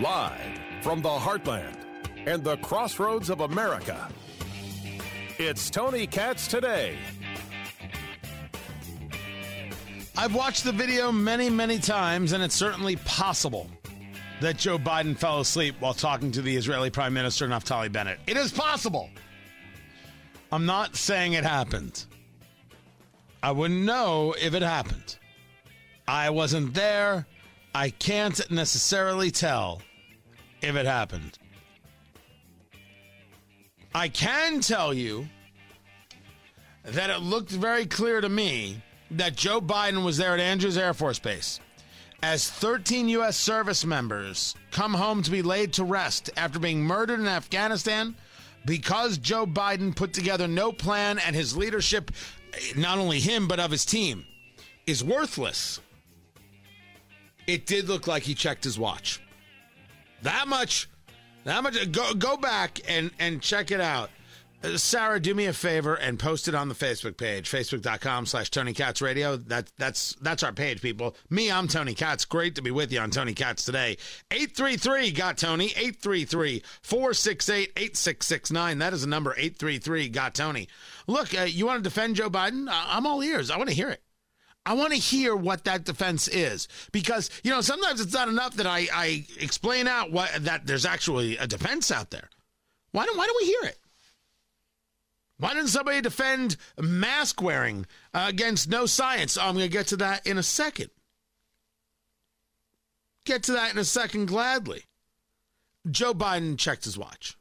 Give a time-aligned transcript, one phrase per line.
[0.00, 1.76] Live from the heartland
[2.26, 4.08] and the crossroads of America,
[5.38, 6.96] it's Tony Katz today.
[10.18, 13.70] I've watched the video many, many times, and it's certainly possible
[14.40, 18.18] that Joe Biden fell asleep while talking to the Israeli Prime Minister Naftali Bennett.
[18.26, 19.10] It is possible.
[20.52, 22.04] I'm not saying it happened.
[23.46, 25.18] I wouldn't know if it happened.
[26.08, 27.28] I wasn't there.
[27.76, 29.82] I can't necessarily tell
[30.62, 31.38] if it happened.
[33.94, 35.28] I can tell you
[36.82, 38.82] that it looked very clear to me
[39.12, 41.60] that Joe Biden was there at Andrews Air Force Base
[42.24, 43.36] as 13 U.S.
[43.36, 48.16] service members come home to be laid to rest after being murdered in Afghanistan
[48.66, 52.10] because Joe Biden put together no plan and his leadership,
[52.76, 54.24] not only him, but of his team,
[54.86, 55.80] is worthless
[57.46, 59.20] it did look like he checked his watch.
[60.22, 60.88] That much,
[61.44, 61.92] that much.
[61.92, 64.10] Go go back and and check it out.
[64.62, 68.50] Uh, Sarah, do me a favor and post it on the Facebook page, facebook.com slash
[68.50, 69.36] Tony Katz Radio.
[69.36, 71.14] That, that's, that's our page, people.
[71.28, 72.24] Me, I'm Tony Katz.
[72.24, 73.98] Great to be with you on Tony Katz today.
[74.30, 78.78] 833 got Tony, 833 468 8669.
[78.78, 80.68] That is the number, 833 got Tony.
[81.06, 82.66] Look, uh, you want to defend Joe Biden?
[82.70, 83.50] I'm all ears.
[83.50, 84.02] I want to hear it.
[84.64, 88.54] I want to hear what that defense is because you know sometimes it's not enough
[88.56, 92.28] that I, I explain out what that there's actually a defense out there.
[92.90, 93.78] Why don't why don't we hear it?
[95.38, 99.36] Why didn't somebody defend mask wearing uh, against no science?
[99.36, 100.90] Oh, I'm going to get to that in a second.
[103.24, 104.84] Get to that in a second gladly.
[105.90, 107.36] Joe Biden checked his watch.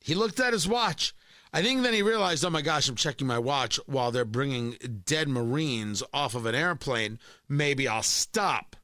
[0.00, 1.14] He looked at his watch.
[1.52, 4.76] I think then he realized, oh my gosh, I'm checking my watch while they're bringing
[5.04, 7.18] dead Marines off of an airplane.
[7.48, 8.76] Maybe I'll stop.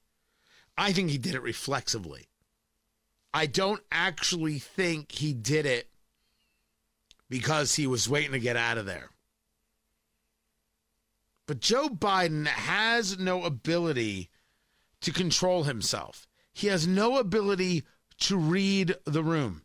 [0.77, 2.29] I think he did it reflexively.
[3.33, 5.89] I don't actually think he did it
[7.29, 9.11] because he was waiting to get out of there.
[11.47, 14.31] But Joe Biden has no ability
[15.03, 16.27] to control himself.
[16.53, 17.85] He has no ability
[18.21, 19.63] to read the room.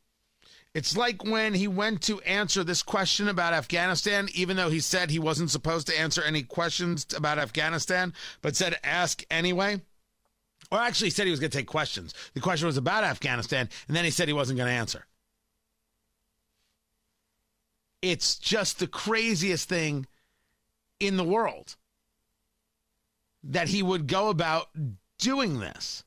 [0.74, 5.09] It's like when he went to answer this question about Afghanistan, even though he said
[5.09, 9.81] he wasn't supposed to answer any questions about Afghanistan, but said ask anyway.
[10.72, 12.14] Or actually, said he was going to take questions.
[12.36, 15.06] The question was about Afghanistan, and then he said he wasn't going to answer.
[18.02, 20.08] It's just the craziest thing
[21.00, 21.76] in the world
[23.44, 24.70] that he would go about
[25.18, 26.04] doing this.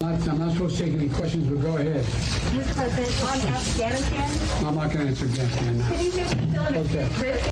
[0.00, 2.04] I'm not supposed to take any questions, but go ahead.
[2.04, 2.74] Mr.
[2.74, 5.88] President, on Afghanistan, I'm not going to answer Afghanistan now.
[5.88, 7.50] can you just fill in Okay.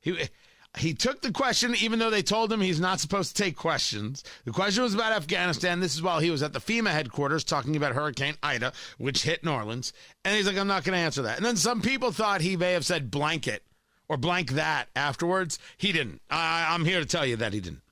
[0.00, 0.28] He
[0.76, 4.22] he took the question, even though they told him he's not supposed to take questions.
[4.44, 5.80] The question was about Afghanistan.
[5.80, 9.42] This is while he was at the FEMA headquarters talking about Hurricane Ida, which hit
[9.42, 9.92] New Orleans.
[10.24, 11.38] And he's like, I'm not going to answer that.
[11.38, 13.62] And then some people thought he may have said blanket
[14.08, 15.58] or blank that afterwards.
[15.78, 16.20] He didn't.
[16.30, 17.82] I, I'm here to tell you that he didn't.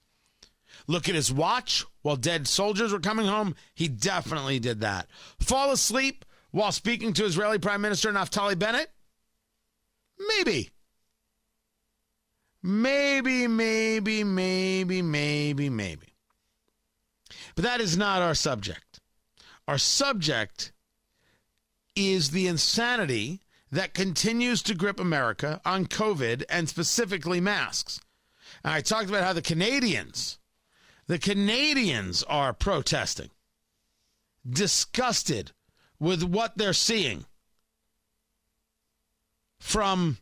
[0.87, 3.57] Look at his watch while dead soldiers were coming home.
[3.75, 5.09] He definitely did that.
[5.41, 8.91] Fall asleep while speaking to Israeli Prime Minister Naftali Bennett?
[10.37, 10.71] Maybe.
[12.69, 16.09] Maybe, maybe, maybe, maybe, maybe.
[17.55, 18.99] But that is not our subject.
[19.69, 20.73] Our subject
[21.95, 28.01] is the insanity that continues to grip America on COVID and specifically masks.
[28.65, 30.39] And I talked about how the Canadians,
[31.07, 33.31] the Canadians are protesting,
[34.45, 35.53] disgusted
[36.01, 37.27] with what they're seeing
[39.61, 40.19] from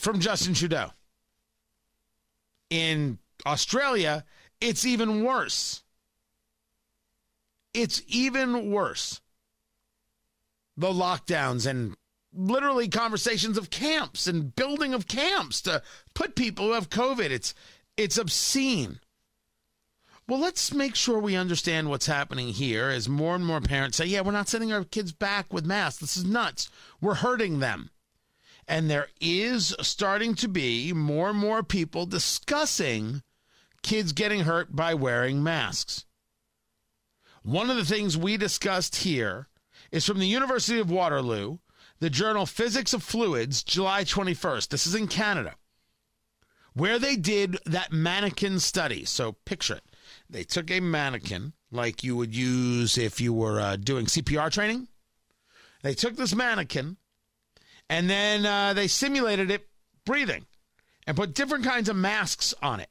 [0.00, 0.90] from Justin Trudeau.
[2.70, 4.24] In Australia,
[4.60, 5.82] it's even worse.
[7.74, 9.20] It's even worse.
[10.76, 11.96] The lockdowns and
[12.32, 15.82] literally conversations of camps and building of camps to
[16.14, 17.30] put people who have COVID.
[17.30, 17.54] It's
[17.96, 19.00] it's obscene.
[20.26, 24.06] Well, let's make sure we understand what's happening here as more and more parents say,
[24.06, 26.00] yeah, we're not sending our kids back with masks.
[26.00, 26.70] This is nuts.
[27.00, 27.90] We're hurting them.
[28.70, 33.24] And there is starting to be more and more people discussing
[33.82, 36.04] kids getting hurt by wearing masks.
[37.42, 39.48] One of the things we discussed here
[39.90, 41.58] is from the University of Waterloo,
[41.98, 44.68] the journal Physics of Fluids, July 21st.
[44.68, 45.56] This is in Canada,
[46.72, 49.04] where they did that mannequin study.
[49.04, 49.84] So picture it.
[50.28, 54.86] They took a mannequin like you would use if you were uh, doing CPR training.
[55.82, 56.98] They took this mannequin
[57.90, 59.68] and then uh, they simulated it
[60.06, 60.46] breathing.
[61.06, 62.88] and put different kinds of masks on it.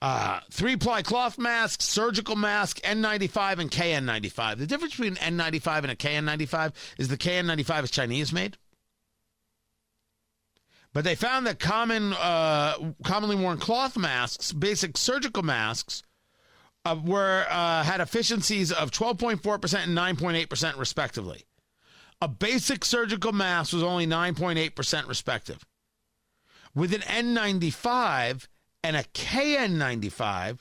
[0.00, 4.58] Uh, three ply cloth mask, surgical mask, N95, and KN95.
[4.58, 8.56] The difference between N95 and a KN95 is the KN95 is Chinese made.
[10.94, 16.02] But they found that common, uh, commonly worn cloth masks, basic surgical masks,
[16.84, 21.44] uh, were uh, had efficiencies of 12.4% and 9.8% respectively.
[22.20, 25.64] A basic surgical mask was only 9.8% respective.
[26.74, 28.46] With an N95
[28.82, 30.58] and a KN95,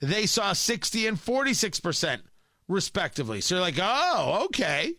[0.00, 2.20] they saw 60 and 46%
[2.68, 3.40] respectively.
[3.40, 4.94] So you're like, oh, okay.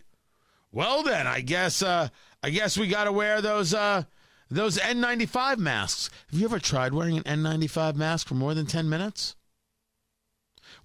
[0.71, 2.09] Well then, I guess uh,
[2.43, 4.03] I guess we got to wear those uh,
[4.49, 6.09] those N95 masks.
[6.29, 9.35] Have you ever tried wearing an N95 mask for more than 10 minutes?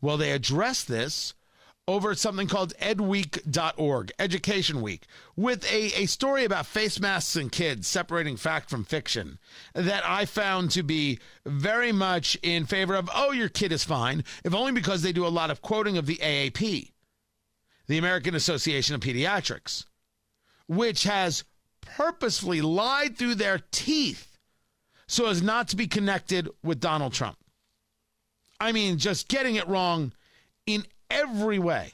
[0.00, 1.34] Well, they address this
[1.90, 5.06] over at something called edweek.org, Education Week,
[5.36, 9.38] with a, a story about face masks and kids separating fact from fiction
[9.74, 14.24] that I found to be very much in favor of, oh, your kid is fine,
[14.44, 16.92] if only because they do a lot of quoting of the AAP,
[17.86, 19.84] the American Association of Pediatrics,
[20.68, 21.44] which has
[21.80, 24.38] purposefully lied through their teeth
[25.08, 27.36] so as not to be connected with Donald Trump.
[28.60, 30.12] I mean, just getting it wrong
[30.66, 31.92] in every way.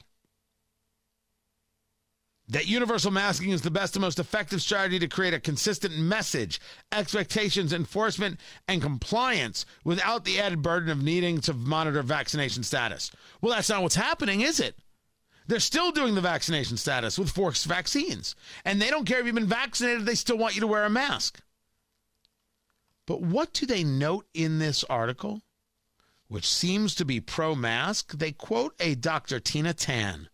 [2.49, 6.61] That universal masking is the best and most effective strategy to create a consistent message,
[6.93, 13.11] expectations, enforcement, and compliance without the added burden of needing to monitor vaccination status.
[13.41, 14.77] Well, that's not what's happening, is it?
[15.47, 18.35] They're still doing the vaccination status with forced vaccines.
[18.63, 20.89] And they don't care if you've been vaccinated, they still want you to wear a
[20.89, 21.41] mask.
[23.05, 25.41] But what do they note in this article?
[26.27, 29.39] Which seems to be pro mask, they quote a Dr.
[29.39, 30.29] Tina Tan,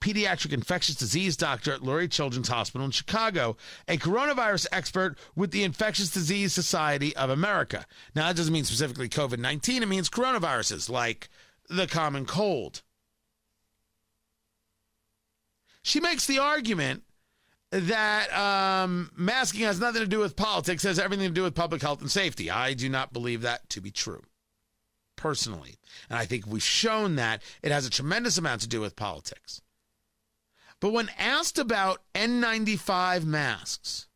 [0.00, 3.56] pediatric infectious disease doctor at Lurie Children's Hospital in Chicago,
[3.88, 7.86] a coronavirus expert with the Infectious Disease Society of America.
[8.14, 11.28] Now, that doesn't mean specifically COVID 19, it means coronaviruses like
[11.68, 12.82] the common cold.
[15.82, 17.02] She makes the argument
[17.70, 21.82] that um, masking has nothing to do with politics, has everything to do with public
[21.82, 22.50] health and safety.
[22.50, 24.22] I do not believe that to be true
[25.16, 25.76] personally.
[26.08, 29.60] And I think we've shown that it has a tremendous amount to do with politics.
[30.80, 34.06] But when asked about N95 masks,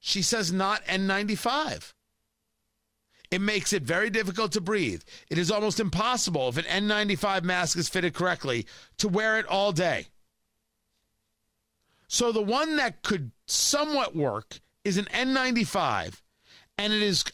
[0.00, 1.92] she says not N95.
[3.30, 5.02] It makes it very difficult to breathe.
[5.30, 8.66] It is almost impossible if an N95 mask is fitted correctly
[8.98, 10.08] to wear it all day.
[12.08, 16.20] So the one that could somewhat work is an N95
[16.76, 17.24] and it is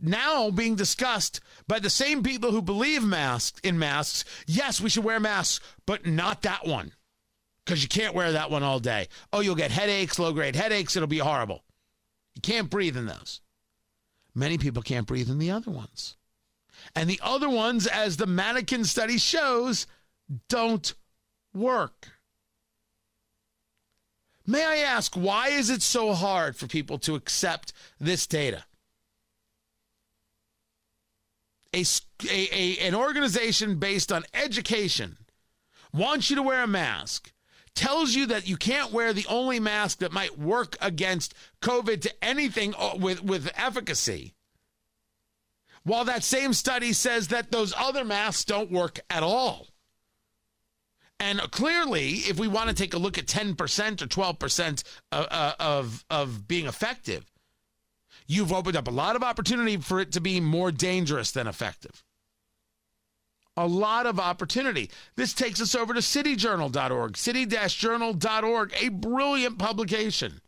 [0.00, 4.24] now being discussed by the same people who believe masks in masks.
[4.46, 6.92] Yes, we should wear masks, but not that one.
[7.64, 9.08] Because you can't wear that one all day.
[9.32, 10.94] Oh, you'll get headaches, low grade headaches.
[10.94, 11.64] It'll be horrible.
[12.34, 13.40] You can't breathe in those.
[14.34, 16.16] Many people can't breathe in the other ones.
[16.94, 19.86] And the other ones, as the mannequin study shows,
[20.48, 20.94] don't
[21.54, 22.08] work.
[24.46, 28.65] May I ask, why is it so hard for people to accept this data?
[31.76, 31.84] A,
[32.30, 35.18] a, a, an organization based on education
[35.92, 37.32] wants you to wear a mask,
[37.74, 42.24] tells you that you can't wear the only mask that might work against COVID to
[42.24, 44.34] anything uh, with, with efficacy,
[45.84, 49.68] while that same study says that those other masks don't work at all.
[51.18, 55.52] And clearly, if we want to take a look at 10% or 12% of, uh,
[55.58, 57.24] of, of being effective,
[58.26, 62.02] you've opened up a lot of opportunity for it to be more dangerous than effective.
[63.56, 64.90] A lot of opportunity.
[65.14, 70.40] This takes us over to cityjournal.org, city-journal.org, a brilliant publication.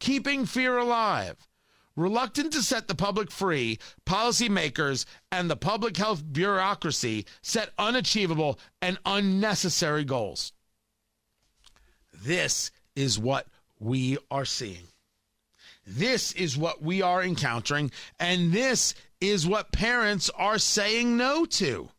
[0.00, 1.36] Keeping fear alive.
[1.96, 8.98] Reluctant to set the public free, policymakers and the public health bureaucracy set unachievable and
[9.06, 10.52] unnecessary goals.
[12.12, 13.46] This is what
[13.78, 14.88] we are seeing.
[15.86, 21.90] This is what we are encountering, and this is what parents are saying no to.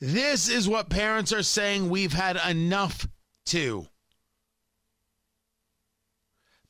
[0.00, 3.06] This is what parents are saying we've had enough
[3.46, 3.86] to.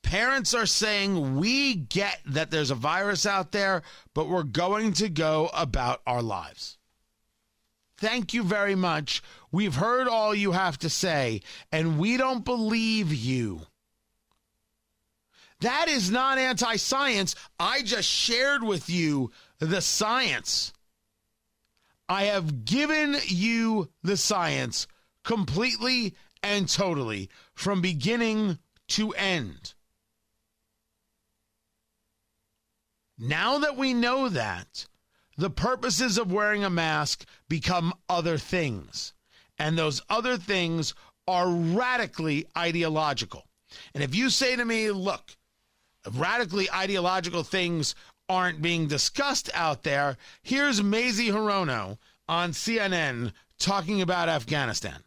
[0.02, 3.82] Parents are saying we get that there's a virus out there,
[4.12, 6.76] but we're going to go about our lives.
[7.96, 9.22] Thank you very much.
[9.52, 11.40] We've heard all you have to say,
[11.70, 13.62] and we don't believe you.
[15.62, 17.36] That is not anti science.
[17.58, 20.72] I just shared with you the science.
[22.08, 24.88] I have given you the science
[25.22, 29.74] completely and totally from beginning to end.
[33.16, 34.88] Now that we know that,
[35.36, 39.14] the purposes of wearing a mask become other things.
[39.58, 40.92] And those other things
[41.28, 43.46] are radically ideological.
[43.94, 45.36] And if you say to me, look,
[46.10, 47.94] radically ideological things
[48.28, 55.02] aren't being discussed out there, here's Mazie Hirono on CNN talking about Afghanistan.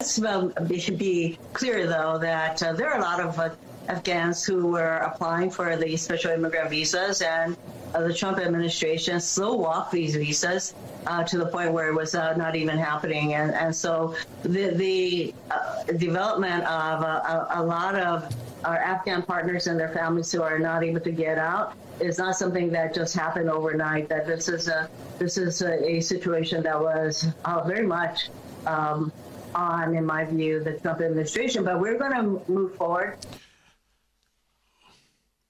[0.00, 3.50] It should be clear, though, that uh, there are a lot of uh,
[3.88, 7.56] Afghans who were applying for the special immigrant visas, and
[7.94, 10.74] uh, the Trump administration slow walked these visas
[11.06, 13.34] uh, to the point where it was uh, not even happening.
[13.34, 18.32] And, and so the, the uh, development of a, a, lot of
[18.64, 22.36] our Afghan partners and their families who are not able to get out is not
[22.36, 24.08] something that just happened overnight.
[24.08, 24.88] That this is a
[25.18, 28.30] this is a, a situation that was uh, very much
[28.66, 29.12] um,
[29.54, 31.64] on, in my view, the Trump administration.
[31.64, 33.18] But we're going to move forward.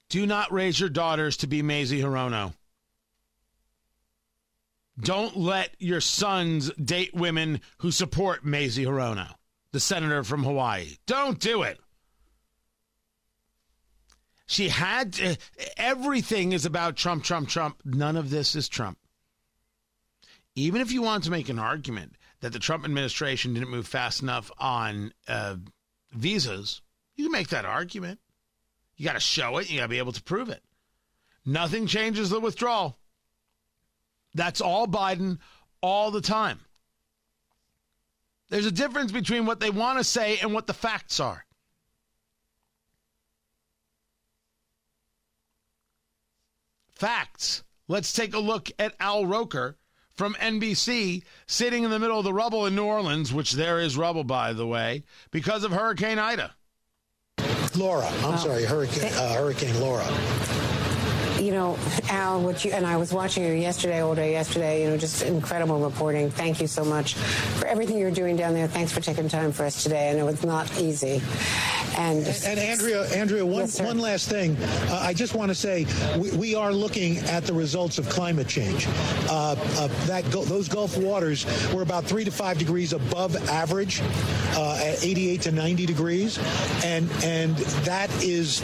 [0.09, 2.53] Do not raise your daughters to be Mazie Hirono.
[4.99, 9.27] Don't let your sons date women who support Mazie Hirono,
[9.71, 10.97] the senator from Hawaii.
[11.05, 11.79] Don't do it.
[14.49, 15.37] She had to,
[15.77, 17.83] everything is about Trump, Trump, Trump.
[17.85, 18.97] None of this is Trump.
[20.55, 24.23] Even if you want to make an argument that the Trump administration didn't move fast
[24.23, 25.57] enough on uh,
[26.13, 26.81] visas,
[27.15, 28.19] you can make that argument.
[28.97, 29.69] You got to show it.
[29.69, 30.63] You got to be able to prove it.
[31.45, 32.97] Nothing changes the withdrawal.
[34.33, 35.37] That's all Biden
[35.79, 36.59] all the time.
[38.49, 41.45] There's a difference between what they want to say and what the facts are.
[46.99, 47.63] Facts.
[47.87, 49.77] Let's take a look at Al Roker
[50.17, 53.95] from NBC sitting in the middle of the rubble in New Orleans, which there is
[53.95, 56.53] rubble, by the way, because of Hurricane Ida.
[57.77, 58.35] Laura, I'm oh.
[58.35, 60.05] sorry, Hurricane, uh, Hurricane Laura
[61.49, 61.79] you know,
[62.09, 64.83] Al, what you and I was watching you yesterday, all day yesterday.
[64.83, 66.29] You know, just incredible reporting.
[66.29, 68.67] Thank you so much for everything you're doing down there.
[68.67, 70.11] Thanks for taking time for us today.
[70.11, 71.23] I know it's not easy.
[71.97, 74.55] And, and, and Andrea, Andrea, one, yes, one last thing.
[74.61, 75.87] Uh, I just want to say
[76.19, 78.87] we, we, are looking at the results of climate change.
[79.27, 84.01] Uh, uh, that those Gulf waters were about three to five degrees above average
[84.55, 86.37] uh, at 88 to 90 degrees,
[86.83, 88.63] and and that is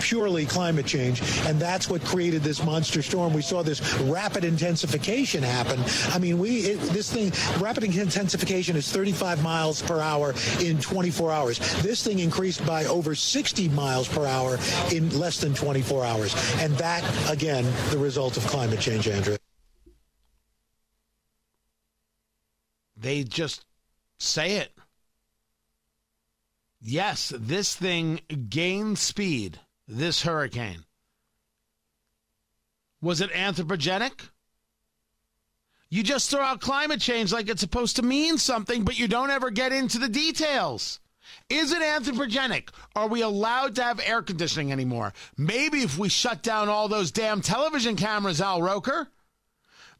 [0.00, 3.32] purely climate change, and that's what created this monster storm.
[3.32, 5.80] We saw this rapid intensification happen.
[6.12, 7.30] I mean, we it, this thing
[7.62, 11.58] rapid intensification is 35 miles per hour in 24 hours.
[11.80, 14.58] This thing increased by over 60 miles per hour
[14.92, 19.36] in less than 24 hours, and that again the result of climate change, Andrew.
[22.96, 23.64] They just
[24.18, 24.72] say it.
[26.80, 30.84] Yes, this thing gained speed, this hurricane.
[33.00, 34.28] Was it anthropogenic?
[35.90, 39.30] You just throw out climate change like it's supposed to mean something, but you don't
[39.30, 41.00] ever get into the details.
[41.48, 42.68] Is it anthropogenic?
[42.94, 45.12] Are we allowed to have air conditioning anymore?
[45.36, 49.08] Maybe if we shut down all those damn television cameras, Al Roker.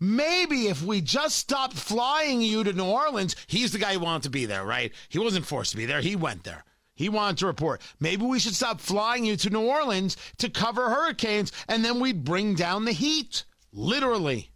[0.00, 4.24] Maybe if we just stopped flying you to New Orleans, he's the guy who wanted
[4.24, 4.92] to be there, right?
[5.08, 6.00] He wasn't forced to be there.
[6.00, 6.64] He went there.
[6.98, 7.80] He wanted to report.
[8.00, 12.24] Maybe we should stop flying you to New Orleans to cover hurricanes and then we'd
[12.24, 13.44] bring down the heat.
[13.72, 14.50] Literally.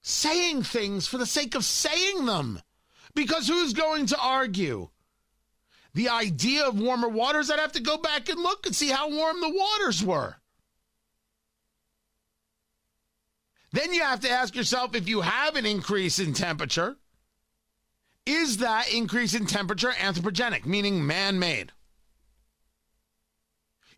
[0.00, 2.62] Saying things for the sake of saying them.
[3.14, 4.88] Because who's going to argue?
[5.92, 9.10] The idea of warmer waters, I'd have to go back and look and see how
[9.10, 10.36] warm the waters were.
[13.72, 16.96] Then you have to ask yourself if you have an increase in temperature
[18.28, 21.72] is that increase in temperature anthropogenic, meaning man made?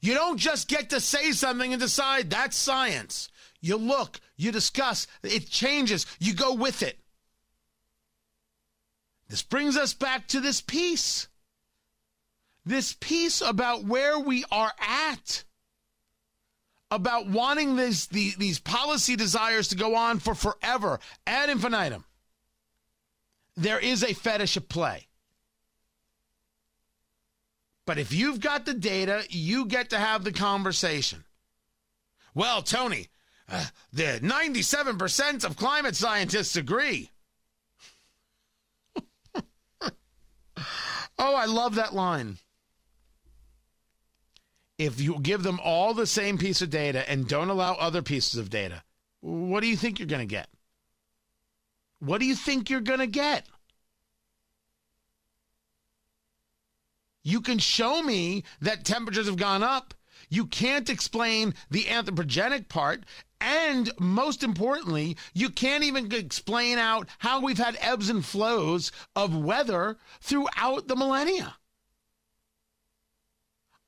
[0.01, 3.29] You don't just get to say something and decide that's science.
[3.61, 6.99] You look, you discuss, it changes, you go with it.
[9.29, 11.29] This brings us back to this piece.
[12.65, 15.45] This piece about where we are at.
[16.93, 22.05] About wanting this, the, these policy desires to go on for forever ad infinitum
[23.57, 25.07] there is a fetish at play.
[27.87, 31.25] But if you've got the data, you get to have the conversation.
[32.35, 33.09] Well, Tony,
[33.49, 37.11] uh, the 97% of climate scientists agree.
[39.83, 39.91] oh,
[41.19, 42.39] I love that line.
[44.79, 48.39] If you give them all the same piece of data and don't allow other pieces
[48.39, 48.83] of data,
[49.21, 50.49] what do you think you're going to get?
[52.01, 53.47] What do you think you're going to get?
[57.23, 59.95] You can show me that temperatures have gone up.
[60.31, 63.05] You can't explain the anthropogenic part.
[63.41, 69.37] And most importantly, you can't even explain out how we've had ebbs and flows of
[69.37, 71.57] weather throughout the millennia.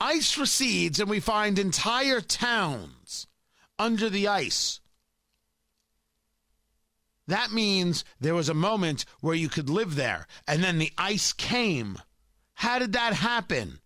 [0.01, 3.29] Ice recedes, and we find entire towns
[3.79, 4.81] under the ice.
[7.27, 11.33] That means there was a moment where you could live there, and then the ice
[11.33, 11.99] came.
[12.55, 13.81] How did that happen?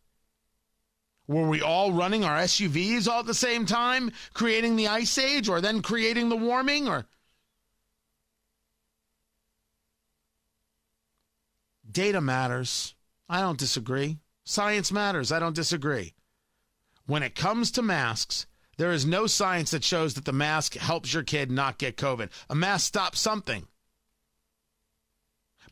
[1.29, 5.49] Were we all running our SUVs all at the same time, creating the ice age,
[5.49, 7.07] or then creating the warming, or
[11.97, 12.95] data matters.
[13.27, 14.19] I don't disagree.
[14.45, 15.33] Science matters.
[15.33, 16.15] I don't disagree.
[17.07, 18.47] When it comes to masks,
[18.79, 22.31] there is no science that shows that the mask helps your kid not get COVID.
[22.51, 23.67] A mask stops something.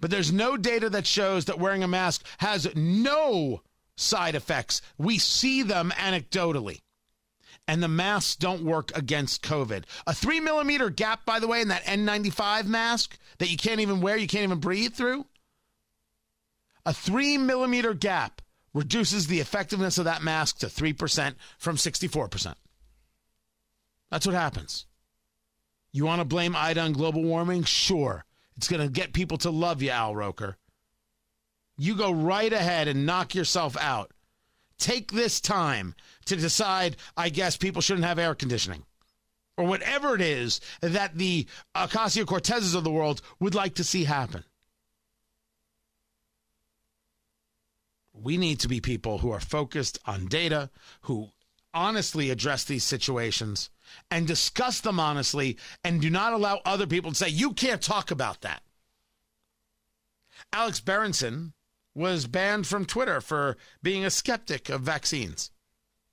[0.01, 3.63] But there's no data that shows that wearing a mask has no
[3.97, 4.83] side effects.
[4.99, 6.81] We see them anecdotally.
[7.67, 9.85] And the masks don't work against COVID.
[10.07, 14.01] A three millimeter gap, by the way, in that N95 mask that you can't even
[14.01, 15.27] wear, you can't even breathe through.
[16.85, 18.43] A three millimeter gap
[18.75, 22.55] reduces the effectiveness of that mask to 3% from 64%.
[24.15, 24.87] That's what happens.
[25.91, 27.65] You want to blame Ida on global warming?
[27.65, 28.25] Sure.
[28.57, 30.57] It's going to get people to love you, Al Roker.
[31.77, 34.13] You go right ahead and knock yourself out.
[34.79, 38.85] Take this time to decide, I guess, people shouldn't have air conditioning.
[39.57, 44.05] Or whatever it is that the Ocasio Cortezes of the world would like to see
[44.05, 44.45] happen.
[48.13, 51.31] We need to be people who are focused on data, who
[51.75, 53.71] honestly address these situations
[54.11, 58.11] and discuss them honestly and do not allow other people to say, you can't talk
[58.11, 58.63] about that.
[60.53, 61.53] Alex Berenson
[61.95, 65.51] was banned from Twitter for being a skeptic of vaccines.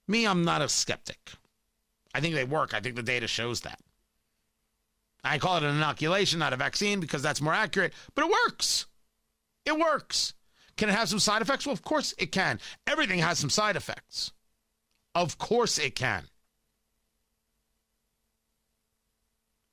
[0.07, 1.31] Me, I'm not a skeptic.
[2.13, 2.73] I think they work.
[2.73, 3.79] I think the data shows that.
[5.23, 8.87] I call it an inoculation, not a vaccine, because that's more accurate, but it works.
[9.65, 10.33] It works.
[10.77, 11.65] Can it have some side effects?
[11.65, 12.59] Well, of course it can.
[12.87, 14.31] Everything has some side effects.
[15.13, 16.27] Of course it can.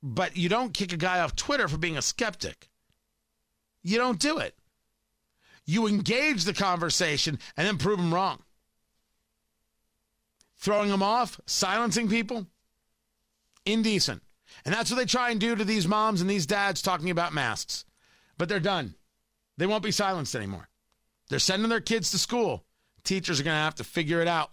[0.01, 2.69] But you don't kick a guy off Twitter for being a skeptic.
[3.83, 4.55] You don't do it.
[5.65, 8.41] You engage the conversation and then prove them wrong.
[10.57, 12.47] Throwing them off, silencing people,
[13.65, 14.23] indecent.
[14.65, 17.33] And that's what they try and do to these moms and these dads talking about
[17.33, 17.85] masks.
[18.37, 18.95] But they're done.
[19.57, 20.69] They won't be silenced anymore.
[21.29, 22.65] They're sending their kids to school.
[23.03, 24.51] Teachers are going to have to figure it out.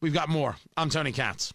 [0.00, 0.56] We've got more.
[0.76, 1.54] I'm Tony Katz.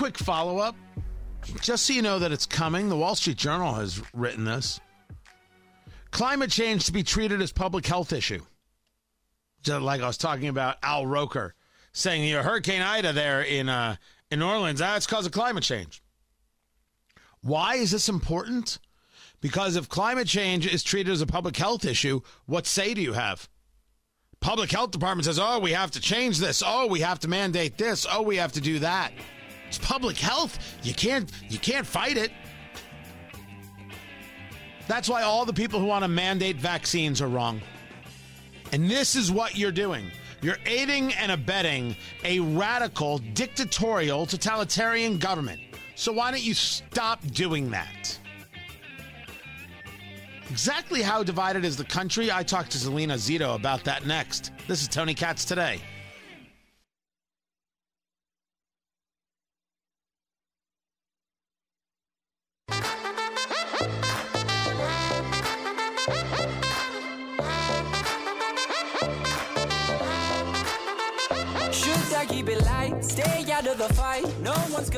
[0.00, 0.74] Quick follow up.
[1.60, 4.80] Just so you know that it's coming, the Wall Street Journal has written this.
[6.10, 8.40] Climate change to be treated as public health issue.
[9.62, 11.54] Just like I was talking about Al Roker
[11.92, 13.96] saying you Hurricane Ida there in uh,
[14.30, 16.02] in New Orleans, that's because of climate change.
[17.42, 18.78] Why is this important?
[19.42, 23.12] Because if climate change is treated as a public health issue, what say do you
[23.12, 23.50] have?
[24.40, 26.62] Public health department says, "Oh, we have to change this.
[26.64, 28.06] Oh, we have to mandate this.
[28.10, 29.12] Oh, we have to do that."
[29.70, 30.58] It's public health.
[30.82, 32.32] You can't you can't fight it.
[34.88, 37.62] That's why all the people who want to mandate vaccines are wrong.
[38.72, 40.10] And this is what you're doing.
[40.42, 45.60] You're aiding and abetting a radical, dictatorial, totalitarian government.
[45.94, 48.18] So why don't you stop doing that?
[50.50, 52.32] Exactly how divided is the country?
[52.32, 54.50] I talked to Salena Zito about that next.
[54.66, 55.80] This is Tony Katz today.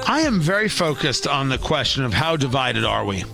[0.08, 3.24] I am very focused on the question of how divided are we?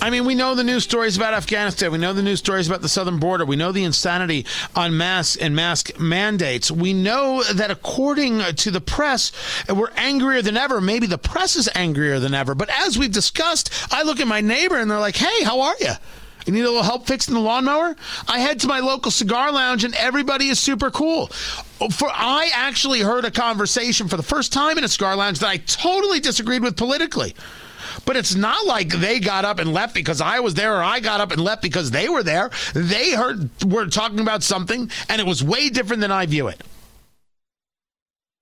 [0.00, 1.90] I mean, we know the news stories about Afghanistan.
[1.90, 3.44] We know the news stories about the southern border.
[3.44, 6.70] We know the insanity on mask and mask mandates.
[6.70, 9.32] We know that according to the press,
[9.68, 10.80] we're angrier than ever.
[10.80, 12.54] Maybe the press is angrier than ever.
[12.54, 15.76] But as we've discussed, I look at my neighbor and they're like, hey, how are
[15.80, 15.92] you?
[16.46, 17.96] You need a little help fixing the lawnmower?
[18.28, 21.26] I head to my local cigar lounge and everybody is super cool.
[21.26, 25.48] For I actually heard a conversation for the first time in a cigar lounge that
[25.48, 27.34] I totally disagreed with politically.
[28.04, 31.00] But it's not like they got up and left because I was there or I
[31.00, 32.50] got up and left because they were there.
[32.74, 36.62] They heard were talking about something and it was way different than I view it.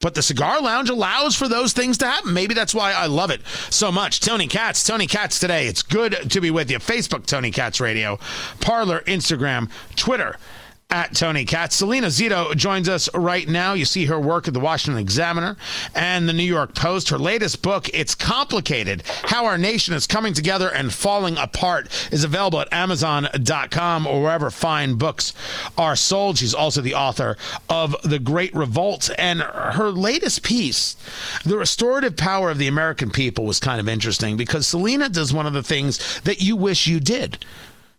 [0.01, 2.33] But the cigar lounge allows for those things to happen.
[2.33, 4.21] Maybe that's why I love it so much.
[4.21, 5.67] Tony Katz, Tony Katz today.
[5.67, 6.79] It's good to be with you.
[6.79, 8.19] Facebook, Tony Katz Radio,
[8.61, 10.37] Parler, Instagram, Twitter
[10.91, 11.81] at Tony Katz.
[11.81, 13.75] Salena Zito joins us right now.
[13.75, 15.57] You see her work at the Washington Examiner
[15.95, 17.11] and the New York Post.
[17.11, 22.25] Her latest book, It's Complicated How Our Nation is Coming Together and Falling Apart, is
[22.25, 25.33] available at Amazon.com or wherever fine books
[25.79, 26.39] are sold.
[26.39, 27.37] She's also the author
[27.69, 29.11] of The Great Revolt.
[29.17, 30.97] And her latest piece,
[31.45, 35.47] The Restorative Power of the American People, was kind of interesting because Salena does one
[35.47, 37.45] of the things that you wish you did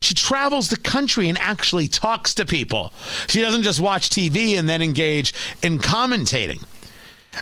[0.02, 2.92] she travels the country and actually talks to people.
[3.28, 6.66] She doesn't just watch TV and then engage in commentating.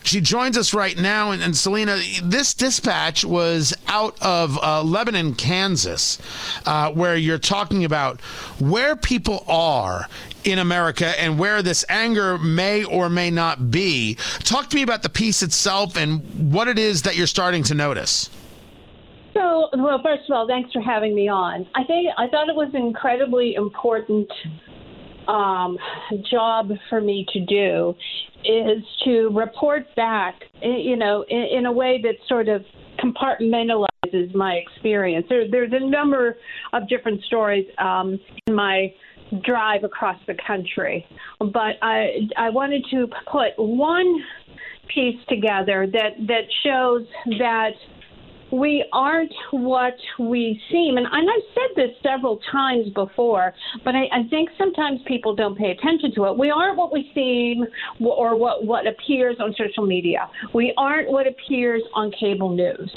[0.04, 1.32] She joins us right now.
[1.32, 6.20] And, and Salena, this dispatch was out of uh, Lebanon, Kansas,
[6.66, 8.22] uh, where you're talking about
[8.60, 10.08] where people are
[10.44, 14.16] in America and where this anger may or may not be.
[14.40, 17.74] Talk to me about the piece itself and what it is that you're starting to
[17.74, 18.30] notice.
[19.40, 21.66] So, well, first of all, thanks for having me on.
[21.74, 24.28] I think I thought it was an incredibly important
[25.30, 25.78] um,
[26.30, 27.96] job for me to do
[28.44, 32.64] is to report back, you know, in, in a way that sort of
[33.02, 35.26] compartmentalizes my experience.
[35.30, 36.36] There, there's a number
[36.74, 38.94] of different stories um, in my
[39.46, 41.06] drive across the country,
[41.40, 44.22] but I I wanted to put one
[44.94, 47.06] piece together that that shows
[47.38, 47.74] that
[48.52, 50.98] we aren't what we seem.
[50.98, 53.54] And, and I've said this several times before,
[53.86, 56.38] but I, I think sometimes people don't pay attention to it.
[56.38, 57.66] We aren't what we seem
[58.06, 60.30] or what, what appears on social media.
[60.54, 62.92] We aren't what appears on cable news.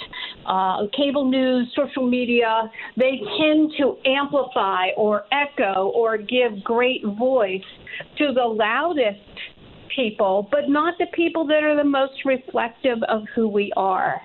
[0.46, 7.60] Uh, cable news, social media, they tend to amplify or echo or give great voice
[8.18, 9.20] to the loudest
[9.94, 14.20] people, but not the people that are the most reflective of who we are.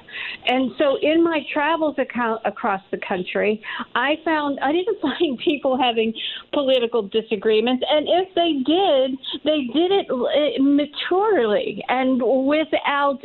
[0.47, 3.61] And so in my travels account across the country,
[3.95, 6.13] I found I didn't find people having
[6.53, 7.83] political disagreements.
[7.89, 13.19] And if they did, they did it uh, maturely and without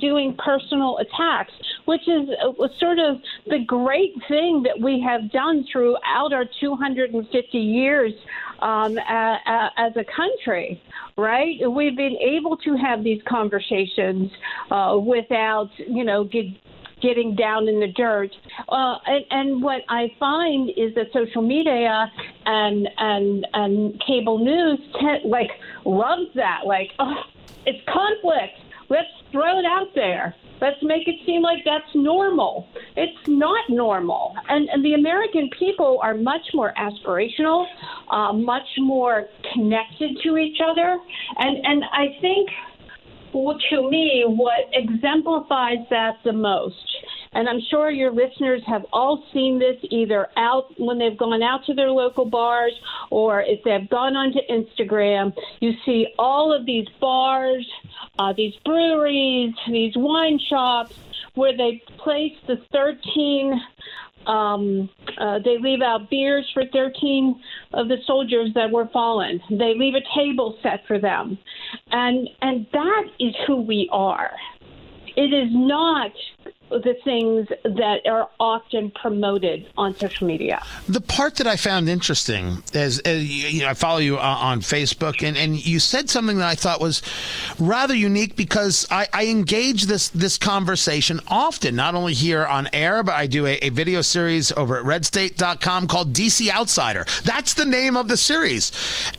[0.00, 1.52] doing personal attacks,
[1.84, 3.16] which is uh, sort of
[3.46, 8.12] the great thing that we have done throughout our 250 years
[8.60, 10.82] um, as a country,
[11.16, 11.56] right?
[11.68, 14.30] We've been able to have these conversations
[14.70, 16.46] uh, without, you know, get,
[17.00, 18.30] getting down in the dirt.
[18.68, 22.10] Uh, and, and what I find is that social media
[22.46, 24.78] and and and cable news
[25.24, 25.50] like
[25.84, 26.60] loves that.
[26.66, 27.14] Like, oh,
[27.66, 28.58] it's conflict.
[28.88, 30.34] Let's throw it out there.
[30.60, 32.68] Let's make it seem like that's normal.
[32.96, 34.34] It's not normal.
[34.48, 37.66] And, and the American people are much more aspirational,
[38.10, 40.98] uh, much more connected to each other.
[41.38, 42.48] And, and I think,
[43.32, 46.76] well, to me, what exemplifies that the most
[47.34, 51.64] and I'm sure your listeners have all seen this either out when they've gone out
[51.66, 52.72] to their local bars
[53.10, 55.32] or if they've gone onto Instagram.
[55.60, 57.68] You see all of these bars,
[58.18, 60.96] uh, these breweries, these wine shops
[61.34, 63.60] where they place the 13
[64.26, 67.40] um, uh, they leave out beers for 13
[67.74, 69.40] of the soldiers that were fallen.
[69.50, 71.36] They leave a table set for them,
[71.90, 74.30] and and that is who we are.
[75.16, 76.10] It is not
[76.70, 80.62] the things that are often promoted on social media.
[80.88, 84.60] The part that I found interesting is, uh, you know, I follow you uh, on
[84.60, 87.02] Facebook, and, and you said something that I thought was
[87.58, 93.02] rather unique because I, I engage this this conversation often, not only here on air,
[93.02, 97.06] but I do a, a video series over at redstate.com called DC Outsider.
[97.24, 98.72] That's the name of the series.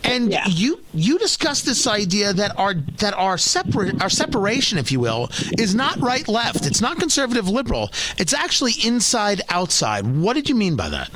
[0.04, 0.46] And yeah.
[0.48, 5.30] you you discuss this idea that our that our separate our separation, if you will,
[5.58, 6.66] is not right left.
[6.66, 7.90] It's not conservative conservative liberal.
[8.18, 10.06] It's actually inside outside.
[10.06, 11.10] What did you mean by that?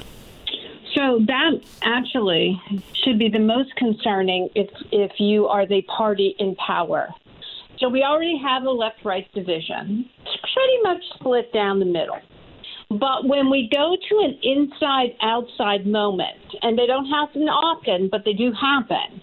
[0.96, 2.62] So that actually
[3.04, 7.10] should be the most concerning if if you are the party in power.
[7.80, 10.10] So we already have a left right division,
[10.54, 12.20] pretty much split down the middle.
[12.90, 18.26] But when we go to an inside outside moment, and they don't happen often, but
[18.26, 19.22] they do happen,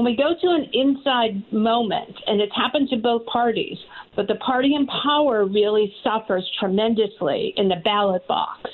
[0.00, 3.76] when we go to an inside moment, and it's happened to both parties,
[4.16, 8.70] but the party in power really suffers tremendously in the ballot box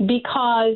[0.00, 0.74] because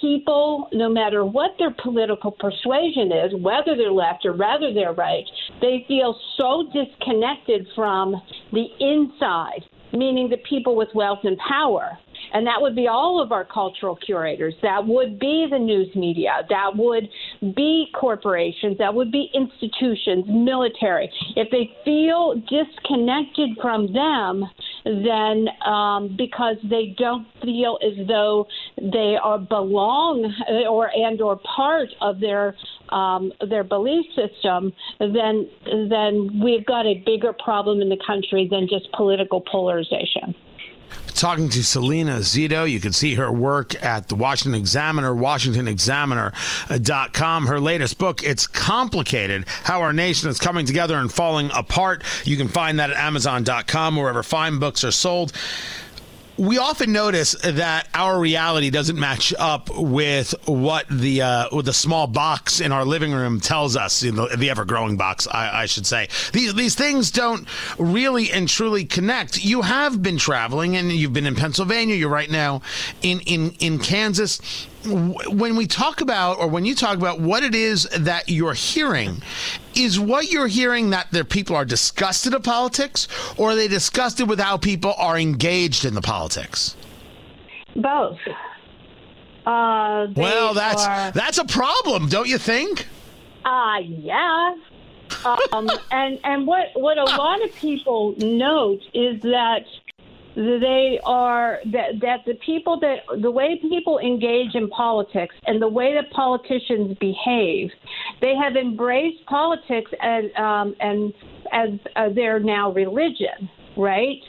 [0.00, 5.24] people, no matter what their political persuasion is, whether they're left or whether they're right,
[5.60, 8.20] they feel so disconnected from
[8.52, 9.62] the inside,
[9.92, 11.96] meaning the people with wealth and power.
[12.32, 14.54] And that would be all of our cultural curators.
[14.62, 16.42] That would be the news media.
[16.48, 17.08] That would
[17.54, 18.78] be corporations.
[18.78, 21.10] That would be institutions, military.
[21.36, 24.44] If they feel disconnected from them,
[24.84, 28.46] then um, because they don't feel as though
[28.78, 30.32] they are belong
[30.68, 32.54] or and or part of their
[32.90, 35.48] um, their belief system, then
[35.88, 40.34] then we've got a bigger problem in the country than just political polarization
[41.14, 42.70] talking to Salena Zito.
[42.70, 47.46] You can see her work at the Washington Examiner, WashingtonExaminer.com.
[47.46, 52.02] Her latest book, It's Complicated How Our Nation is Coming Together and Falling Apart.
[52.24, 55.32] You can find that at Amazon.com, wherever fine books are sold
[56.40, 61.72] we often notice that our reality doesn't match up with what the uh, with the
[61.74, 64.02] small box in our living room tells us.
[64.02, 66.08] You know, the ever growing box, I, I, should say.
[66.32, 67.46] These these things don't
[67.78, 69.44] really and truly connect.
[69.44, 71.94] You have been traveling, and you've been in Pennsylvania.
[71.94, 72.62] You're right now
[73.02, 77.54] in in in Kansas when we talk about, or when you talk about what it
[77.54, 79.22] is that you're hearing,
[79.74, 84.28] is what you're hearing that the people are disgusted of politics, or are they disgusted
[84.28, 86.76] with how people are engaged in the politics?
[87.76, 88.18] Both.
[89.46, 91.10] Uh, well, that's are...
[91.12, 92.86] that's a problem, don't you think?
[93.44, 94.54] Uh yeah.
[95.24, 99.64] um, and and what what a lot of people note is that
[100.40, 105.68] they are that that the people that the way people engage in politics and the
[105.68, 107.68] way that politicians behave,
[108.22, 111.12] they have embraced politics and um, and
[111.52, 114.20] as uh, their now religion, right?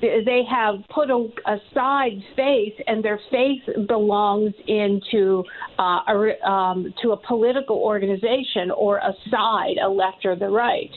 [0.00, 5.44] They have put a, aside faith, and their faith belongs into
[5.78, 10.90] uh, a, um, to a political organization or a side, a left or the right,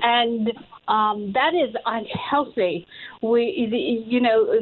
[0.00, 0.52] and
[0.88, 2.86] um, that is unhealthy.
[3.22, 4.54] We, you know,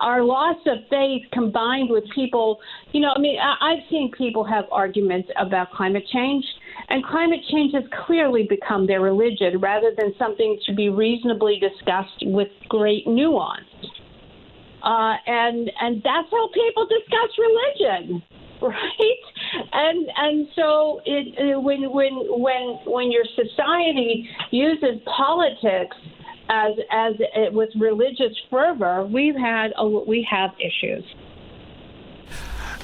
[0.00, 2.60] our loss of faith combined with people,
[2.92, 6.44] you know, I mean, I've seen people have arguments about climate change,
[6.88, 12.22] and climate change has clearly become their religion rather than something to be reasonably discussed
[12.22, 13.64] with great nuance.
[14.82, 18.22] Uh, and and that's how people discuss religion.
[18.62, 19.22] right?
[19.72, 25.96] And and so it, when when when when your society uses politics
[26.48, 31.04] as as it, with religious fervor, we've had a, we have issues.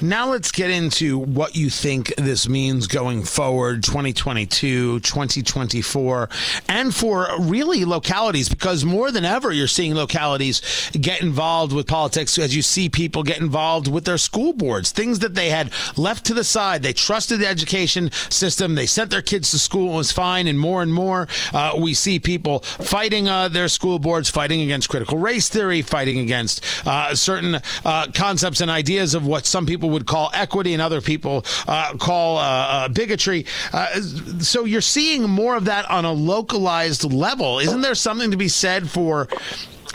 [0.01, 6.29] Now let's get into what you think this means going forward 2022, 2024,
[6.69, 10.61] and for really localities, because more than ever, you're seeing localities
[10.93, 15.19] get involved with politics as you see people get involved with their school boards, things
[15.19, 16.81] that they had left to the side.
[16.81, 20.57] They trusted the education system, they sent their kids to school, it was fine, and
[20.57, 25.17] more and more uh, we see people fighting uh, their school boards, fighting against critical
[25.17, 30.05] race theory, fighting against uh, certain uh, concepts and ideas of what some people would
[30.05, 33.45] call equity and other people uh, call uh, uh, bigotry.
[33.73, 34.01] Uh,
[34.39, 37.59] so you're seeing more of that on a localized level.
[37.59, 39.27] Isn't there something to be said for?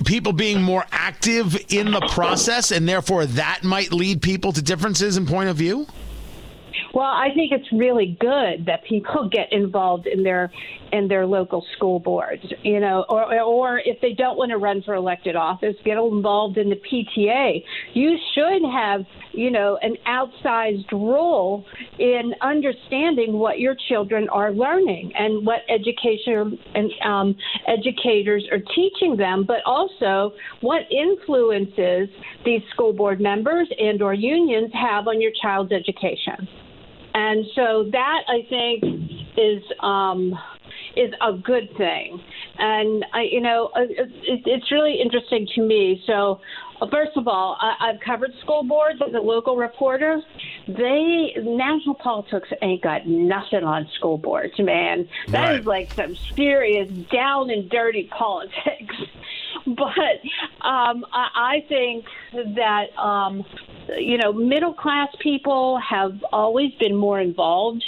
[0.05, 5.17] people being more active in the process and therefore that might lead people to differences
[5.17, 5.87] in point of view
[6.95, 10.51] well, I think it's really good that people get involved in their
[10.93, 14.81] in their local school boards, you know, or or if they don't want to run
[14.83, 17.65] for elected office, get involved in the PTA.
[17.95, 19.01] You should have,
[19.33, 21.65] you know, an outsized role
[21.99, 29.17] in understanding what your children are learning and what education and um, educators are teaching
[29.17, 32.09] them, but also what influences
[32.45, 36.47] these school board members and or unions have on your child's education.
[37.15, 38.83] And so that I think
[39.37, 40.35] is um,
[40.97, 42.21] is a good thing.
[42.59, 46.03] And I, you know, uh, it, it's really interesting to me.
[46.07, 46.41] So,
[46.81, 50.21] uh, first of all, I, I've covered school boards as a local reporter.
[50.69, 55.09] They national politics ain't got nothing on school boards, man.
[55.33, 55.61] That right.
[55.61, 58.95] is like some serious down and dirty politics.
[59.67, 62.05] but um, I, I think
[62.57, 63.45] that um,
[63.97, 67.85] you know middle class people have always been more involved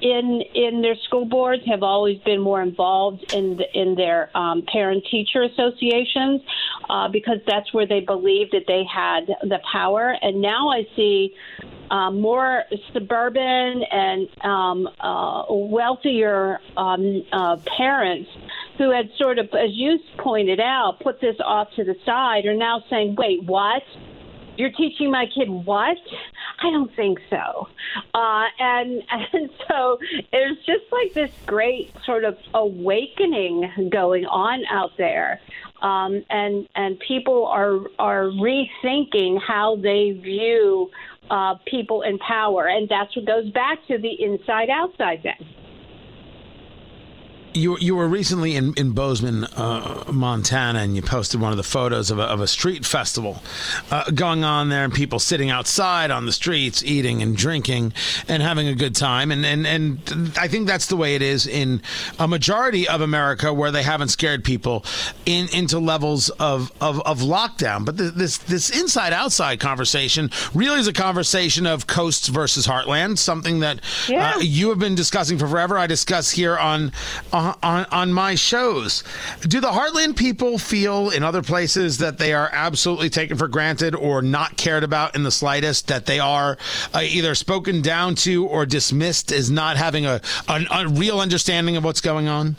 [0.00, 4.62] in in their school boards have always been more involved in the, in their um,
[4.72, 6.40] parent teacher associations
[6.88, 11.34] uh, because that's where they believed that they had the power and now I see
[11.90, 18.30] um, more suburban and um, uh, wealthier um, uh, parents
[18.76, 22.56] who had sort of, as you pointed out, put this off to the side are
[22.56, 23.82] now saying, wait, what?
[24.58, 25.96] You're teaching my kid what?
[26.62, 27.68] I don't think so.
[28.12, 29.98] Uh, and and so
[30.30, 35.40] there's just like this great sort of awakening going on out there
[35.82, 40.90] um, and and people are are rethinking how they view
[41.30, 45.46] uh, people in power, and that's what goes back to the inside outside thing.
[47.54, 51.62] You you were recently in in Bozeman, uh, Montana, and you posted one of the
[51.62, 53.42] photos of a, of a street festival
[53.90, 57.94] uh, going on there, and people sitting outside on the streets, eating and drinking
[58.28, 59.32] and having a good time.
[59.32, 61.80] And and and I think that's the way it is in
[62.18, 64.84] a majority of America, where they haven't scared people
[65.24, 67.84] in into levels of of, of lockdown.
[67.84, 73.60] But this this inside outside conversation really is a conversation of coasts versus heartland, something
[73.60, 74.34] that Yeah.
[74.36, 75.78] uh, you have been discussing for forever.
[75.78, 76.92] I discuss here on
[77.32, 79.04] on on, on my shows.
[79.42, 83.94] Do the Heartland people feel in other places that they are absolutely taken for granted
[83.94, 85.88] or not cared about in the slightest?
[85.88, 86.58] That they are
[86.94, 91.76] uh, either spoken down to or dismissed as not having a, a a real understanding
[91.76, 92.56] of what's going on?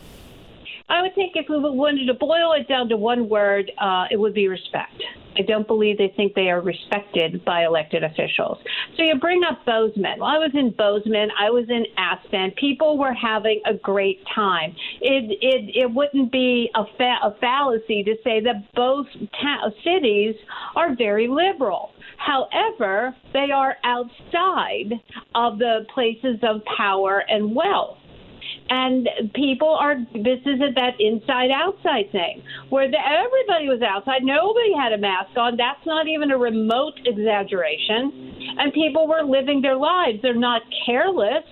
[0.89, 4.17] I would think if we wanted to boil it down to one word, uh, it
[4.17, 5.03] would be respect.
[5.37, 8.57] I don't believe they think they are respected by elected officials.
[8.97, 10.19] So you bring up Bozeman.
[10.19, 11.29] Well, I was in Bozeman.
[11.39, 12.51] I was in Aspen.
[12.59, 14.75] People were having a great time.
[15.01, 19.07] It it, it wouldn't be a, fa- a fallacy to say that both
[19.41, 20.35] ta- cities
[20.75, 21.91] are very liberal.
[22.17, 24.91] However, they are outside
[25.35, 27.97] of the places of power and wealth
[28.69, 32.43] and people are this isn't that inside outside thing.
[32.69, 35.57] Where the, everybody was outside nobody had a mask on.
[35.57, 38.55] That's not even a remote exaggeration.
[38.57, 40.19] And people were living their lives.
[40.21, 41.43] They're not careless.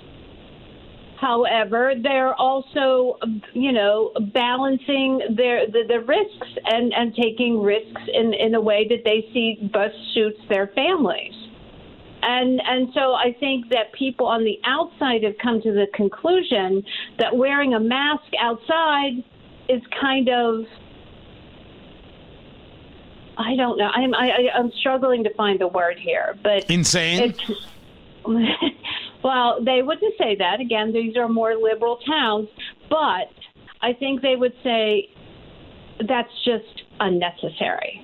[1.19, 3.17] However, they're also,
[3.53, 8.87] you know, balancing their the, the risks and, and taking risks in, in a way
[8.87, 11.33] that they see best suits their families.
[12.29, 16.83] And and so I think that people on the outside have come to the conclusion
[17.19, 19.23] that wearing a mask outside
[19.69, 20.65] is kind of
[23.37, 23.87] I don't know.
[23.93, 27.33] I'm I, I- I'm struggling to find the word here, but Insane.
[29.23, 30.59] well, they wouldn't say that.
[30.59, 32.49] Again, these are more liberal towns,
[32.89, 33.31] but
[33.81, 35.09] I think they would say
[36.05, 38.03] that's just unnecessary.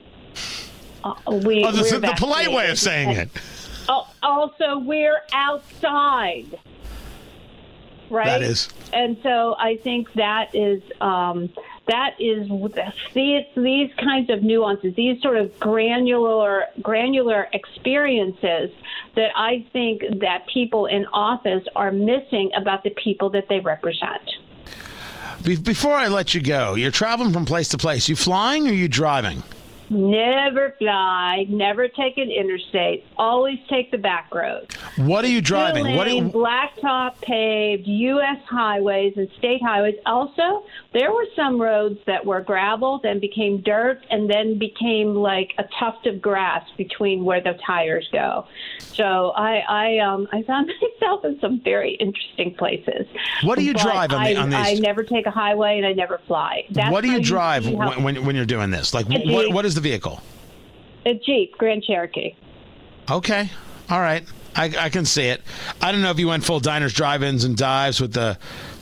[1.04, 1.14] Uh,
[1.46, 3.30] we, Oh, this the polite way of saying it.
[3.90, 6.60] Al- Also, we're outside,
[8.10, 8.26] right?
[8.26, 8.70] That is.
[8.92, 11.50] and so I think that is um,
[11.88, 12.48] that is
[13.14, 18.72] these these kinds of nuances, these sort of granular granular experiences
[19.16, 24.22] that I think that people in office are missing about the people that they represent.
[25.44, 28.08] Before I let you go, you're traveling from place to place.
[28.08, 29.44] You flying or you driving?
[29.94, 34.74] Never fly, never take an interstate, always take the back road.
[34.98, 35.86] What are you driving?
[35.86, 36.08] Two What?
[36.08, 38.40] Are you, blacktop paved U.S.
[38.50, 39.96] highways and state highways.
[40.06, 45.54] Also, there were some roads that were gravel, then became dirt, and then became like
[45.60, 48.48] a tuft of grass between where the tires go.
[48.80, 53.06] So I, I, um, I found myself in some very interesting places.
[53.44, 55.78] What do you But drive on the- I, on these- I never take a highway
[55.78, 56.66] and I never fly.
[56.72, 58.94] That's what do you drive when, when when you're doing this?
[58.94, 60.22] Like, what, what is the vehicle?
[61.06, 62.36] a Jeep Grand Cherokee.
[63.10, 63.50] Okay,
[63.90, 64.24] all right,
[64.56, 65.42] I, I can see it.
[65.82, 68.38] I don't know if you went full diners, drive-ins, and dives with the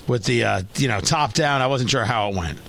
[0.07, 1.61] with the uh, you know top down.
[1.61, 2.59] I wasn't sure how it went.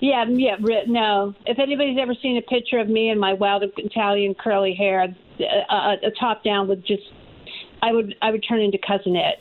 [0.00, 1.34] Yeah, yeah, no.
[1.46, 5.44] If anybody's ever seen a picture of me and my wild Italian curly hair, a,
[5.44, 7.02] a, a top down would just,
[7.82, 9.36] I would, I would turn into cousin Ed.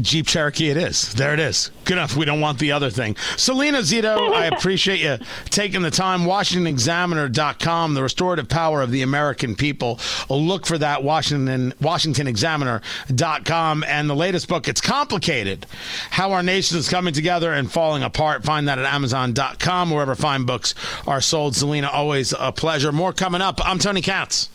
[0.00, 1.12] Jeep Cherokee it is.
[1.14, 1.70] There it is.
[1.84, 2.16] Good enough.
[2.16, 3.14] We don't want the other thing.
[3.36, 6.22] Salena Zito, I appreciate you taking the time.
[6.22, 10.00] WashingtonExaminer.com, the restorative power of the American people.
[10.30, 13.84] Look for that, Washington, WashingtonExaminer.com.
[13.84, 15.66] And the latest book, It's Complicated
[16.10, 18.44] How Our Nation is Coming Together and Falling Apart.
[18.44, 20.74] Find that at Amazon.com, wherever fine books
[21.06, 21.54] are sold.
[21.56, 22.92] Salena, always a pleasure.
[22.92, 23.60] More coming up.
[23.64, 24.48] I'm Tony Katz.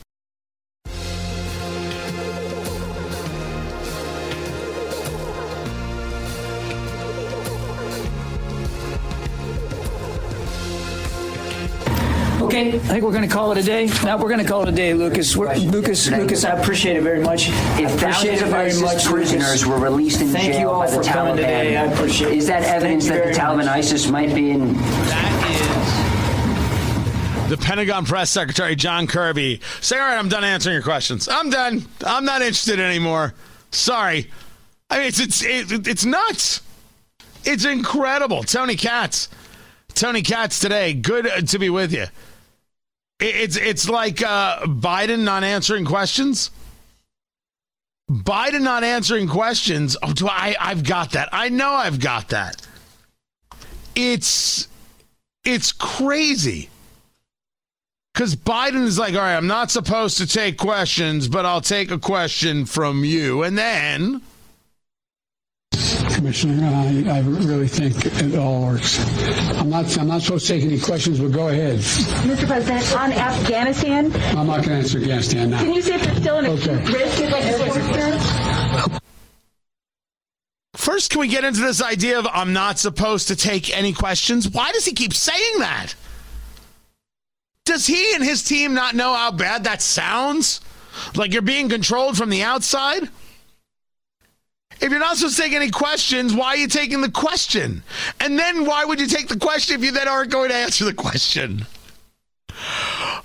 [12.48, 13.88] Okay, I think we're going to call it a day.
[14.06, 15.36] Now we're going to call it a day, Lucas.
[15.36, 17.50] We're, Lucas, Lucas, I appreciate it very much.
[17.50, 19.66] I If appreciate thousands it of very ISIS much, prisoners Lucas.
[19.66, 21.76] were released in Thank jail you all by the for coming Taliban, today.
[21.76, 22.38] I appreciate it.
[22.38, 23.68] is that Thank evidence you that the very Taliban much.
[23.68, 24.76] ISIS might be in?
[24.76, 25.74] That
[27.43, 31.28] is the Pentagon Press Secretary John Kirby saying, "All right, I'm done answering your questions.
[31.28, 31.86] I'm done.
[32.06, 33.34] I'm not interested anymore.
[33.72, 34.32] Sorry.
[34.89, 36.62] I mean, it's it's it, it's nuts.
[37.43, 39.28] It's incredible." Tony Katz,
[39.95, 40.93] Tony Katz today.
[40.93, 42.06] Good to be with you.
[43.20, 46.51] It, it's it's like uh, Biden not answering questions.
[48.09, 49.97] Biden not answering questions.
[50.01, 50.55] Oh, do I?
[50.59, 51.30] I've got that.
[51.32, 52.65] I know I've got that.
[53.95, 54.68] It's
[55.43, 56.70] It's crazy.
[58.13, 61.91] Because Biden is like, all right, I'm not supposed to take questions, but I'll take
[61.91, 63.43] a question from you.
[63.43, 64.22] And then.
[66.18, 68.97] Commissioner, I, I really think it all works.
[69.59, 71.78] I'm not, I'm not supposed to take any questions, but go ahead.
[71.78, 72.47] Mr.
[72.47, 74.05] President, on Afghanistan,
[74.36, 75.59] I'm not going to answer Afghanistan now.
[75.59, 76.91] can you say if there's still an acute Okay.
[76.91, 79.01] risk of like airport
[80.74, 84.49] First, can we get into this idea of I'm not supposed to take any questions?
[84.49, 85.93] Why does he keep saying that?
[87.65, 90.61] Does he and his team not know how bad that sounds?
[91.15, 93.07] Like you're being controlled from the outside?
[94.80, 97.84] If you're not supposed to take any questions, why are you taking the question?
[98.19, 100.86] And then why would you take the question if you then aren't going to answer
[100.86, 101.65] the question?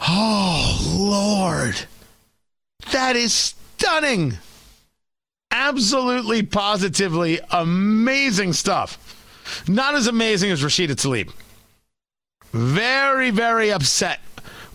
[0.09, 1.77] Oh, Lord.
[2.93, 4.39] That is stunning.
[5.51, 8.99] Absolutely, positively amazing stuff.
[9.69, 11.31] Not as amazing as Rashida Tlaib.
[12.53, 14.21] Very, very upset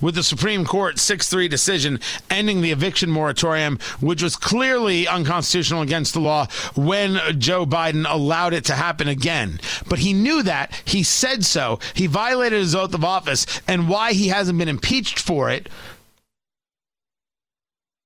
[0.02, 5.82] with the Supreme Court 6 3 decision ending the eviction moratorium, which was clearly unconstitutional
[5.82, 9.60] against the law when Joe Biden allowed it to happen again.
[9.88, 10.82] But he knew that.
[10.86, 11.80] He said so.
[11.94, 13.46] He violated his oath of office.
[13.68, 15.70] And why he hasn't been impeached for it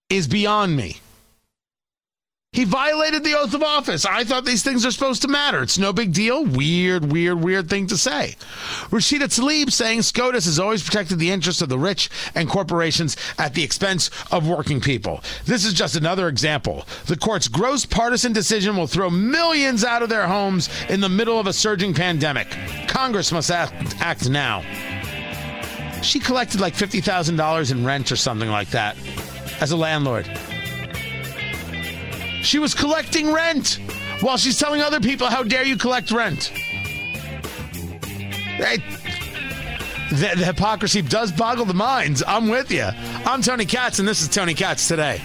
[0.10, 1.00] is beyond me.
[2.54, 4.06] He violated the oath of office.
[4.06, 5.64] I thought these things are supposed to matter.
[5.64, 6.44] It's no big deal.
[6.44, 8.36] Weird, weird, weird thing to say.
[8.90, 13.54] Rashida Tlaib saying SCOTUS has always protected the interests of the rich and corporations at
[13.54, 15.24] the expense of working people.
[15.46, 16.86] This is just another example.
[17.06, 21.40] The court's gross partisan decision will throw millions out of their homes in the middle
[21.40, 22.50] of a surging pandemic.
[22.90, 24.60] Congress must act, act now.
[26.02, 28.98] She collected like $50,000 in rent or something like that
[29.62, 30.30] as a landlord.
[32.42, 33.80] She was collecting rent
[34.22, 36.46] while she's telling other people, how dare you collect rent?
[38.58, 38.78] Hey,
[40.10, 42.24] the, the hypocrisy does boggle the minds.
[42.28, 42.88] I'm with you.
[43.26, 45.22] I'm Tony Katz, and this is Tony Katz today.